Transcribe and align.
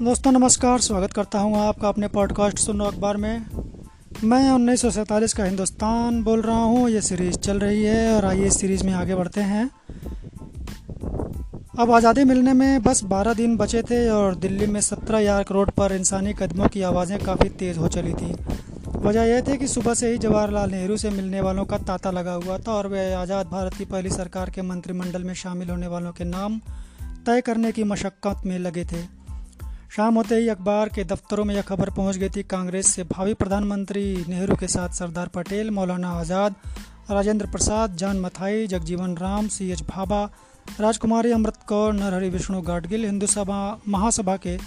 दोस्तों, 0.00 0.30
नमस्कार। 0.32 0.80
स्वागत 0.80 1.12
करता 1.12 1.38
हूँ 1.38 1.56
आपका 1.58 1.88
अपने 1.88 2.08
पॉडकास्ट 2.08 2.58
सुनो 2.58 2.84
अखबार 2.84 3.16
में। 3.16 3.46
मैं 4.24 4.50
उन्नीस 4.50 4.82
सौ 4.82 4.90
सैंतालीस 4.90 5.34
का 5.34 5.44
हिंदुस्तान 5.44 6.22
बोल 6.22 6.42
रहा 6.42 6.62
हूँ। 6.62 6.90
ये 6.90 7.00
सीरीज़ 7.00 7.36
चल 7.36 7.58
रही 7.58 7.82
है 7.84 8.16
और 8.16 8.24
आइए 8.24 8.46
इस 8.46 8.60
सीरीज़ 8.60 8.84
में 8.84 8.92
आगे 8.92 9.14
बढ़ते 9.14 9.40
हैं। 9.40 9.70
अब 11.78 11.90
आज़ादी 11.90 12.24
मिलने 12.24 12.52
में 12.52 12.82
बस 12.82 13.02
12 13.04 13.34
दिन 13.34 13.56
बचे 13.56 13.82
थे 13.82 14.08
और 14.08 14.34
दिल्ली 14.34 14.66
में 14.66 14.80
17 14.80 15.20
यार 15.20 15.42
करोड़ 15.42 15.68
पर 15.70 15.92
इंसानी 15.92 16.32
कदमों 16.32 16.68
की 16.68 16.82
आवाज़ें 16.82 17.18
काफ़ी 17.18 17.48
तेज़ 17.48 17.78
हो 17.78 17.88
चली 17.88 18.12
थी। 18.12 18.32
वजह 18.98 19.22
यह 19.22 19.40
थी 19.40 19.56
कि 19.56 19.66
सुबह 19.68 19.94
से 19.94 20.12
ही 20.12 20.18
जवाहरलाल 20.18 20.70
नेहरू 20.70 20.96
से 20.96 21.10
मिलने 21.10 21.40
वालों 21.40 21.64
का 21.64 21.78
तांता 21.78 22.10
लगा 22.10 22.32
हुआ 22.34 22.58
था 22.58 22.72
और 22.72 22.86
वे 22.86 23.12
आज़ाद 23.14 23.46
भारत 23.46 23.74
की 23.74 23.84
पहली 23.84 24.10
सरकार 24.10 24.50
के 24.50 24.62
मंत्रिमंडल 24.62 25.24
में 25.24 25.34
शामिल 25.34 25.70
होने 25.70 25.86
वालों 25.86 26.12
के 26.12 26.24
नाम 26.24 26.60
तय 27.26 27.40
करने 27.40 27.72
की 27.72 27.84
मशक्क़त 27.84 28.42
में 28.46 28.58
लगे 28.58 28.84
थे। 28.84 29.15
शाम 29.90 30.14
होते 30.14 30.36
ही 30.36 30.48
अखबार 30.48 30.88
के 30.88 31.04
दफ्तरों 31.04 31.44
में 31.44 31.54
यह 31.54 31.62
खबर 31.62 31.90
पहुँच 31.90 32.16
गई 32.16 32.28
थी 32.28 32.42
कांग्रेस 32.42 32.86
से। 32.86 33.02
भावी 33.04 33.34
प्रधानमंत्री 33.34 34.24
नेहरू 34.28 34.56
के 34.56 34.68
साथ 34.68 34.88
सरदार 34.88 35.28
पटेल, 35.28 35.70
मौलाना 35.70 36.10
Azad, 36.10 36.54
Rajendra 37.10 37.46
Prasad, 37.46 37.96
John 37.96 38.20
Mathai, 38.20 38.66
Jagjivan 38.66 39.16
Ram, 39.16 39.48
C 39.48 39.70
H 39.70 39.82
Bhabha, 39.82 40.22
Rajkumari 40.80 41.32
Amrit 41.32 41.56
Kaur, 41.68 41.92
Narhari 41.92 42.28
Vishnu 42.28 42.60
Gadgil, 42.62 43.04
Hindu 43.04 43.26
Sabha, 43.26 43.78
Mahasabha 43.88 44.36
के 44.36 44.58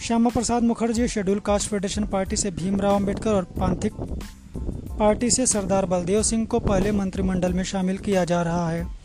Shyama 0.00 0.30
Prasad 0.30 0.62
Mukherjee, 0.62 1.08
scheduled 1.08 1.38
caste 1.40 1.70
federation 1.70 2.06
party 2.06 2.36
से 2.36 2.50
भीमराव 2.50 2.94
अंबेडकर 2.94 3.30
और 3.30 3.44
पांथिक 3.44 3.92
पार्टी 4.98 5.30
से 5.30 5.46
सरदार 5.46 5.86
बलदेव 5.86 6.22
सिंह 6.22 6.46
को 6.46 6.58
पहले 6.60 6.92
मंत्रिमंडल 6.92 7.52
में 7.52 7.64
शामिल 7.64 7.98
किया 7.98 8.24
जा 8.24 8.42
रहा 8.42 8.68
है। 8.70 8.95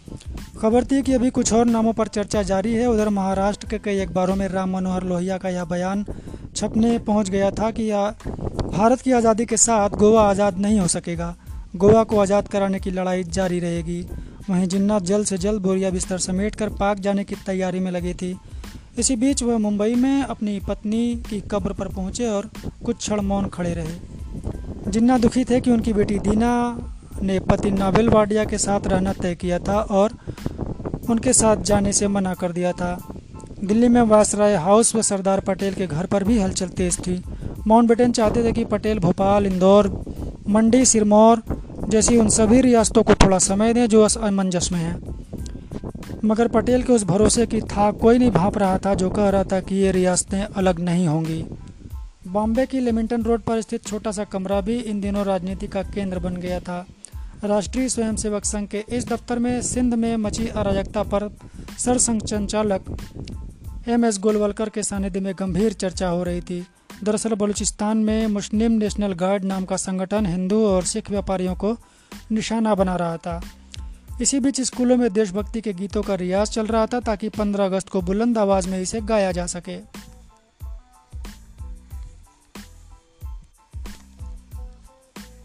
खबर 0.61 0.83
थी 0.83 1.01
कि 1.01 1.13
अभी 1.13 1.29
कुछ 1.29 1.51
और 1.53 1.65
नामों 1.65 1.91
पर 1.93 2.07
चर्चा 2.07 2.41
जारी 2.43 2.73
है। 2.73 2.87
उधर 2.87 3.09
महाराष्ट्र 3.09 3.67
के 3.67 3.77
कई 3.79 3.99
अखबारों 3.99 4.35
में 4.35 4.47
राम 4.47 4.69
मनोहर 4.69 5.03
लोहिया 5.03 5.37
का 5.37 5.49
यह 5.49 5.63
बयान 5.65 6.03
छपने 6.55 6.97
पहुँच 6.99 7.29
गया 7.29 7.49
था 7.51 7.69
कि 7.71 7.89
भारत 8.67 9.01
की 9.01 9.11
आज़ादी 9.11 9.45
के 9.45 9.57
साथ 9.57 9.97
गोवा 9.97 10.27
आज़ाद 10.29 10.57
नहीं 10.57 10.79
हो 10.79 10.87
सकेगा। 10.87 11.33
गोवा 11.75 12.03
को 12.03 12.19
आज़ाद 12.19 12.47
कराने 12.47 12.79
की 12.79 12.91
लड़ाई 12.91 13.23
जारी 13.23 13.59
रहेगी। 13.59 13.99
वहीं 14.49 14.67
जिन्ना 14.67 14.99
जल्द 15.01 15.27
से 15.27 15.37
जल्द 15.37 15.61
बोरिया 15.61 15.89
बिस्तर 15.89 16.17
समेट 16.19 16.55
कर 16.55 16.69
पाक 16.75 16.99
जाने 16.99 17.23
की 17.23 17.35
तैयारी 17.45 17.79
में 17.79 17.91
लगी 17.91 18.13
थी। 18.13 18.35
इसी 18.99 19.15
बीच 19.15 19.43
वह 19.43 19.57
मुंबई 19.57 19.95
में 19.95 20.23
अपनी 20.23 20.59
पत्नी 20.59 21.03
की 21.29 21.41
कब्र 21.51 21.73
पर 21.73 21.87
पहुँचे 21.87 22.27
और 22.27 22.49
कुछ 22.85 22.97
क्षण 22.97 23.21
मौन 23.23 23.47
खड़े 23.49 23.73
रहे। 23.73 24.91
जिन्ना 24.91 25.17
दुखी 25.17 25.43
थे 25.43 25.59
कि 25.61 25.71
उनकी 25.71 25.93
बेटी 25.93 26.19
दीना 26.19 26.53
ने 27.23 27.39
पति 27.39 27.71
नावेल 27.71 28.09
वाडिया 28.09 28.45
के 28.45 28.57
साथ 28.57 28.87
रहना 28.87 29.13
तय 29.13 29.35
किया 29.35 29.59
था 29.59 29.79
और 29.79 30.17
उनके 31.09 31.33
साथ 31.33 31.57
जाने 31.57 31.93
से 31.93 32.07
मना 32.07 32.33
कर 32.33 32.51
दिया 32.51 32.71
था। 32.71 32.97
दिल्ली 33.63 33.87
में 33.87 34.01
वासराय 34.01 34.55
हाउस 34.55 34.95
व 34.95 35.01
सरदार 35.01 35.39
पटेल 35.39 35.73
के 35.73 35.87
घर 35.87 36.05
पर 36.05 36.23
भी 36.23 36.39
हलचल 36.39 36.67
तेज 36.67 36.97
थी। 36.97 37.23
माउंट 37.67 37.87
बेटन 37.87 38.11
चाहते 38.11 38.43
थे 38.43 38.51
कि 38.51 38.65
पटेल 38.65 38.99
भोपाल, 38.99 39.45
इंदौर, 39.45 39.87
मंडी, 40.49 40.85
सिरमौर 40.85 41.41
जैसी 41.89 42.17
उन 42.17 42.29
सभी 42.29 42.61
रियासतों 42.61 43.03
को 43.03 43.13
थोड़ा 43.13 43.37
समय 43.39 43.73
दें 43.73 43.85
जो 43.87 44.03
असमंजस 44.03 44.69
में 44.71 44.79
हैं। 44.79 44.99
मगर 46.25 46.47
पटेल 46.47 46.83
के 46.83 46.93
उस 46.93 47.03
भरोसे 47.03 47.45
की 47.45 47.61
था 47.61 47.91
कोई 47.91 48.17
नहीं 48.17 48.31
भाप 48.31 48.57
रहा 48.57 48.77
था, 48.77 48.93
जो 48.93 49.09
कह 49.09 49.29
रहा 49.29 49.43
था 49.43 49.59
कि 49.59 49.75
ये 49.75 49.91
रियासतें 49.91 50.41
अलग 50.41 50.79
नहीं 50.79 51.07
होंगी। 51.07 51.43
बॉम्बे 52.27 52.65
की 52.65 52.79
लेमिंटन 52.79 53.23
रोड 53.23 53.41
पर 53.41 53.61
स्थित 53.61 53.85
छोटा 53.85 54.11
सा 54.11 54.23
कमरा 54.23 54.61
भी 54.61 54.75
इन 54.79 55.01
दिनों 55.01 55.25
राजनीति 55.25 55.67
का 55.67 55.81
केंद्र 55.83 56.19
बन 56.19 56.35
गया 56.35 56.59
था। 56.59 56.85
राष्ट्रीय 57.43 57.89
स्वयंसेवक 57.89 58.45
संघ 58.45 58.67
के 58.67 58.85
इस 58.89 59.07
दफ्तर 59.07 59.39
में 59.39 59.61
सिंध 59.61 59.93
में 59.93 60.17
मची 60.17 60.47
अराजकता 60.47 61.03
पर 61.03 61.37
सरसंघ 61.79 62.25
संचालक 62.25 62.97
एम 63.87 64.05
एस 64.05 64.19
गोलवलकर 64.19 64.69
के 64.69 64.83
सानिध्य 64.83 65.19
में 65.19 65.33
गंभीर 65.39 65.73
चर्चा 65.73 66.07
हो 66.07 66.23
रही 66.23 66.41
थी। 66.41 66.67
दरअसल 67.03 67.33
बलूचिस्तान 67.33 67.97
में 67.97 68.27
मुस्लिम 68.27 68.71
नेशनल 68.71 69.13
गार्ड 69.13 69.43
नाम 69.43 69.65
का 69.65 69.75
संगठन 69.75 70.25
हिंदू 70.25 70.65
और 70.65 70.83
सिख 70.83 71.09
व्यापारियों 71.09 71.55
को 71.55 71.77
निशाना 72.31 72.75
बना 72.75 72.95
रहा 72.95 73.17
था। 73.17 73.41
इसी 74.21 74.39
बीच 74.39 74.61
स्कूलों 74.61 74.97
में 74.97 75.13
देशभक्ति 75.13 75.61
के 75.61 75.73
गीतों 75.73 76.01
का 76.01 76.15
रियाज 76.15 76.49
चल 76.49 76.65
रहा 76.65 76.85
था 76.85 76.99
ताकि 76.99 77.29
15 77.29 77.65
अगस्त 77.65 77.89
को 77.89 78.01
बुलंद 78.01 78.37
आवाज़ 78.37 78.69
में 78.69 78.81
इसे 78.81 79.01
गाया 79.01 79.31
जा 79.31 79.45
सके। 79.45 79.77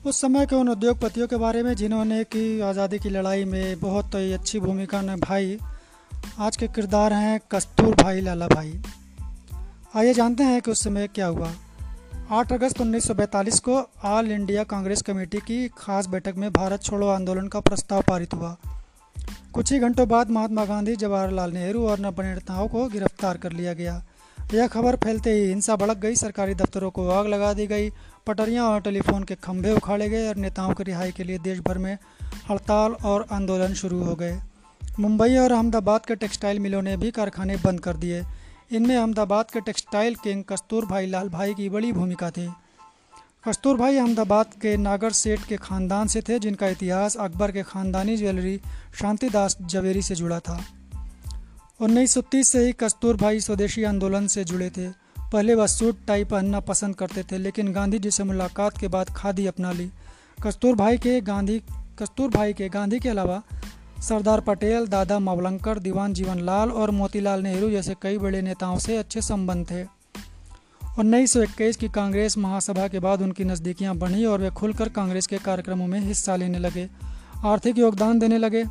उस 0.06 0.20
समय 0.20 0.46
के 0.46 0.56
उन 0.56 0.68
उद्योगपतियों 0.68 1.26
के 1.28 1.36
बारे 1.36 1.62
में 1.62 1.74
जिन्होंने 1.74 2.22
की 2.24 2.60
आज़ादी 2.60 2.98
की 2.98 3.08
लड़ाई 3.08 3.44
में 3.44 3.80
बहुत 3.80 4.14
ही 4.14 4.32
अच्छी 4.32 4.60
भूमिका 4.60 5.00
निभाई, 5.02 5.58
आज 6.38 6.56
के 6.56 6.68
किरदार 6.68 7.12
हैं 7.12 7.40
कस्तूर 7.50 7.94
भाई 7.94 8.20
लाला 8.20 8.46
भाई। 8.48 8.82
आइए 9.96 10.14
जानते 10.14 10.44
हैं 10.44 10.60
कि 10.62 10.70
उस 10.70 10.84
समय 10.84 11.08
क्या 11.08 11.26
हुआ। 11.26 11.50
8 12.30 12.52
अगस्त 12.52 12.80
1942 12.80 13.60
को 13.60 13.82
ऑल 14.04 14.30
इंडिया 14.30 14.64
कांग्रेस 14.64 15.02
कमेटी 15.02 15.38
की 15.38 15.68
खास 15.68 16.06
बैठक 16.06 16.34
में 16.36 16.50
भारत 16.52 16.82
छोड़ो 16.82 17.08
आंदोलन 17.08 17.48
का 17.48 17.60
प्रस्ताव 17.60 18.02
पारित 18.02 18.34
हुआ। 18.34 18.56
कुछ 19.52 19.72
ही 19.72 19.78
घंटों 19.78 20.08
बाद 20.08 20.30
महात्मा 20.30 20.64
गांधी, 20.64 20.96
जवाहरलाल 20.96 21.52
नेहरू 21.52 21.86
और 21.86 22.00
नब्बे 22.00 22.22
नेताओं 22.24 22.68
को 22.68 22.88
गिरफ़्तार 22.88 23.36
कर 23.36 23.52
लिया 23.52 23.72
गया। 23.72 24.02
यह 24.54 24.66
खबर 24.66 24.96
फैलते 24.96 25.30
ही 25.32 25.46
हिंसा 25.46 25.76
भड़क 25.76 25.96
गई। 25.96 26.14
सरकारी 26.14 26.54
दफ्तरों 26.54 26.90
को 26.90 27.08
आग 27.08 27.26
लगा 27.26 27.52
दी 27.52 27.66
गई। 27.66 27.90
पटरियाँ 28.26 28.64
और 28.64 28.80
टेलीफोन 28.80 29.24
के 29.24 29.34
खंभे 29.34 29.72
उखाड़े 29.72 30.08
गए 30.08 30.28
और 30.28 30.36
नेताओं 30.36 30.74
की 30.74 30.82
रिहाई 30.82 31.12
के 31.12 31.24
लिए 31.24 31.38
देश 31.38 31.60
भर 31.60 31.78
में 31.78 31.96
हड़ताल 32.50 32.92
और 33.04 33.26
आंदोलन 33.32 33.74
शुरू 33.74 34.02
हो 34.02 34.14
गए। 34.14 34.38
मुंबई 35.00 35.36
और 35.36 35.52
अहमदाबाद 35.52 36.06
के 36.06 36.14
टेक्सटाइल 36.14 36.58
मिलों 36.58 36.82
ने 36.82 36.96
भी 36.96 37.10
कारखाने 37.10 37.56
बंद 37.56 37.80
कर 37.80 37.96
दिए। 37.96 38.22
इनमें 38.72 38.96
अहमदाबाद 38.96 39.50
के 39.50 39.60
टेक्सटाइल 39.60 40.14
किंग 40.14 40.44
कस्तूर 40.44 40.86
भाई 40.86 41.06
लाल 41.06 41.28
भाई 41.28 41.54
की 41.54 41.68
बड़ी 41.68 41.92
भूमिका 41.92 42.30
थी। 42.30 42.48
कस्तूर 43.48 43.76
भाई 43.76 43.96
अहमदाबाद 43.96 44.54
के 44.62 44.76
नागर 44.76 45.10
सेठ 45.12 45.44
के 45.44 45.56
ख़ानदान 45.56 46.06
से 46.06 46.20
थे, 46.20 46.38
जिनका 46.38 46.68
इतिहास 46.68 47.16
अकबर 47.16 47.52
के 47.52 47.62
ख़ानदानी 47.62 48.16
ज्वेलरी 48.16 48.60
शांतिदास 49.00 49.56
जवेरी 49.62 50.02
से 50.02 50.14
जुड़ा 50.14 50.40
था। 50.40 50.58
उन्नीस 51.80 52.12
सौ 52.14 52.20
तीस 52.22 52.50
से 52.52 52.64
ही 52.66 52.72
कस्तूर 52.72 53.16
भाई 53.16 53.40
स्वदेशी 53.40 53.82
आंदोलन 53.84 54.26
से 54.26 54.44
जुड़े 54.44 54.68
थे। 54.70 54.86
पहले 55.32 55.54
वह 55.54 55.66
सूट, 55.66 55.96
टाई 56.06 56.24
पहनना 56.24 56.60
पसंद 56.60 56.94
करते 56.96 57.22
थे, 57.22 57.38
लेकिन 57.38 57.72
गांधी 57.72 57.98
जी 57.98 58.10
से 58.10 58.24
मुलाकात 58.24 58.78
के 58.78 58.88
बाद 58.88 59.10
खादी 59.16 59.46
अपना 59.46 59.72
ली। 59.72 59.90
कस्तूर 60.38 60.74
भाई 60.76 60.98
के 60.98 61.20
गांधी 61.20 61.58
कस्तूर 61.98 62.30
भाई 62.30 62.52
के 62.52 62.68
गांधी 62.68 62.98
के 62.98 63.08
अलावा 63.08 63.42
सरदार 64.02 64.40
पटेल, 64.40 64.86
दादा 64.86 65.18
मावलंकर, 65.18 65.78
दीवान 65.78 66.14
जीवन 66.14 66.40
लाल 66.40 66.70
और 66.70 66.90
मोतीलाल 66.92 67.42
नेहरू 67.42 67.70
जैसे 67.70 67.94
कई 68.02 68.18
बड़े 68.18 68.42
नेताओं 68.42 68.78
से 68.78 68.96
अच्छे 68.96 69.20
संबंध 69.22 69.70
थे। 69.70 69.82
उन्नीस 70.98 71.32
सौ 71.32 71.42
इक्कीस 71.42 71.76
की 71.76 71.88
कांग्रेस 71.90 72.38
महासभा 72.38 72.88
के 72.88 73.00
बाद 73.00 73.22
उनकी 73.22 73.44
नज़दीकियाँ 73.44 73.94
बढ़ी 73.96 74.24
और 74.24 74.40
वे 74.40 74.50
खुलकर 74.52 74.88
कांग्रेस 74.90 75.26
के 75.26 75.38
कार्यक्रमों 75.40 75.86
में 75.86 76.00
हिस्सा 76.00 76.36
लेने 76.36 76.58
लगे, 76.58 76.88
आर्थिक 77.44 77.78
योगदान 77.78 78.18
देने 78.18 78.38
लगे। 78.38 78.64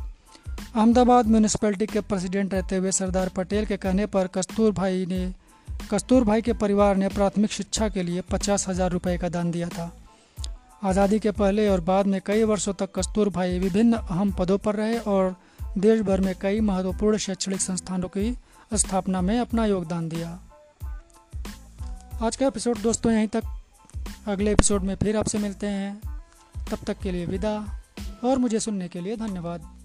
अहमदाबाद 0.76 1.26
म्यूनिसपैलिटी 1.26 1.86
के 1.86 2.00
प्रेसिडेंट 2.00 2.54
रहते 2.54 2.76
हुए 2.76 2.90
सरदार 2.92 3.28
पटेल 3.36 3.66
के 3.66 3.76
कहने 3.76 4.06
पर 4.06 4.26
कस्तूर 4.26 4.72
भाई 4.72 5.04
ने, 5.06 5.20
कस्तूर 5.90 6.24
भाई 6.24 6.42
के 6.42 6.52
परिवार 6.52 6.96
ने 6.96 7.08
प्राथमिक 7.08 7.52
शिक्षा 7.52 7.88
के 7.88 8.02
लिए 8.02 8.20
पचास 8.30 8.68
हज़ार 8.68 8.90
रुपये 8.90 9.16
का 9.18 9.28
दान 9.28 9.50
दिया 9.50 9.68
था। 9.68 9.90
आज़ादी 10.84 11.18
के 11.18 11.30
पहले 11.30 11.68
और 11.68 11.80
बाद 11.80 12.06
में 12.06 12.20
कई 12.26 12.42
वर्षों 12.42 12.72
तक 12.74 12.92
कस्तूर 12.98 13.28
भाई 13.28 13.58
विभिन्न 13.58 13.92
अहम 13.94 14.32
पदों 14.32 14.58
पर 14.58 14.74
रहे 14.74 14.98
और 14.98 15.34
देश 15.78 16.00
भर 16.00 16.20
में 16.20 16.34
कई 16.40 16.60
महत्वपूर्ण 16.60 17.16
शैक्षणिक 17.18 17.60
संस्थानों 17.60 18.08
की 18.08 18.36
स्थापना 18.72 19.20
में 19.20 19.38
अपना 19.38 19.66
योगदान 19.66 20.08
दिया। 20.08 20.38
आज 22.22 22.36
का 22.36 22.46
एपिसोड 22.46 22.78
दोस्तों 22.78 23.12
यहीं 23.12 23.28
तक। 23.28 24.28
अगले 24.28 24.52
एपिसोड 24.52 24.82
में 24.82 24.94
फिर 24.96 25.16
आपसे 25.16 25.38
मिलते 25.38 25.66
हैं। 25.68 26.20
तब 26.70 26.84
तक 26.86 27.00
के 27.02 27.12
लिए 27.12 27.26
विदा 27.26 27.56
और 28.24 28.38
मुझे 28.38 28.60
सुनने 28.60 28.88
के 28.88 29.00
लिए 29.00 29.16
धन्यवाद। 29.16 29.75